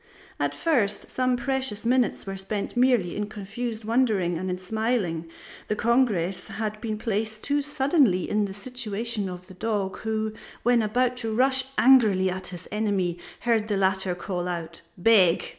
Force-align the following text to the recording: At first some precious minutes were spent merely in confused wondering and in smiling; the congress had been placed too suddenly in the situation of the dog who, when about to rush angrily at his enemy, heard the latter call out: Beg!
At 0.39 0.55
first 0.55 1.11
some 1.11 1.37
precious 1.37 1.85
minutes 1.85 2.25
were 2.25 2.35
spent 2.35 2.75
merely 2.75 3.15
in 3.15 3.27
confused 3.27 3.85
wondering 3.85 4.35
and 4.35 4.49
in 4.49 4.57
smiling; 4.57 5.29
the 5.67 5.75
congress 5.75 6.47
had 6.47 6.81
been 6.81 6.97
placed 6.97 7.43
too 7.43 7.61
suddenly 7.61 8.27
in 8.27 8.45
the 8.45 8.53
situation 8.55 9.29
of 9.29 9.45
the 9.45 9.53
dog 9.53 9.99
who, 9.99 10.33
when 10.63 10.81
about 10.81 11.17
to 11.17 11.31
rush 11.31 11.65
angrily 11.77 12.31
at 12.31 12.47
his 12.47 12.67
enemy, 12.71 13.19
heard 13.41 13.67
the 13.67 13.77
latter 13.77 14.15
call 14.15 14.47
out: 14.47 14.81
Beg! 14.97 15.43